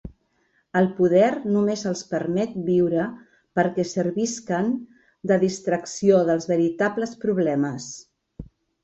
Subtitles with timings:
[0.79, 1.25] El poder
[1.57, 3.03] només els permet viure
[3.59, 4.71] perquè servisquen
[5.33, 7.87] de distracció dels veritables problemes.